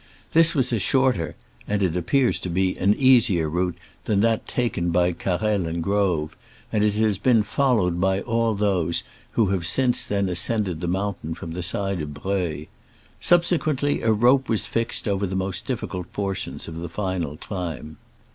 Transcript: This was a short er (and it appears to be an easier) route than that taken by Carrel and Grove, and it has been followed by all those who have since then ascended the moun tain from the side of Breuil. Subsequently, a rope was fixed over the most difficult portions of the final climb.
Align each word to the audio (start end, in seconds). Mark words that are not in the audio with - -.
This 0.31 0.55
was 0.55 0.73
a 0.73 0.79
short 0.79 1.19
er 1.19 1.35
(and 1.67 1.83
it 1.83 1.95
appears 1.95 2.39
to 2.39 2.49
be 2.49 2.75
an 2.79 2.95
easier) 2.95 3.47
route 3.47 3.77
than 4.05 4.21
that 4.21 4.47
taken 4.47 4.89
by 4.89 5.11
Carrel 5.11 5.67
and 5.67 5.83
Grove, 5.83 6.35
and 6.71 6.83
it 6.83 6.95
has 6.95 7.19
been 7.19 7.43
followed 7.43 8.01
by 8.01 8.21
all 8.21 8.55
those 8.55 9.03
who 9.33 9.49
have 9.49 9.63
since 9.67 10.03
then 10.03 10.27
ascended 10.27 10.81
the 10.81 10.87
moun 10.87 11.13
tain 11.23 11.33
from 11.35 11.51
the 11.51 11.61
side 11.61 12.01
of 12.01 12.15
Breuil. 12.15 12.65
Subsequently, 13.19 14.01
a 14.01 14.11
rope 14.11 14.49
was 14.49 14.65
fixed 14.65 15.07
over 15.07 15.27
the 15.27 15.35
most 15.35 15.67
difficult 15.67 16.11
portions 16.13 16.67
of 16.67 16.79
the 16.79 16.89
final 16.89 17.37
climb. 17.37 17.97